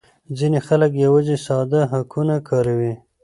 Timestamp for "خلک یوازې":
0.67-1.35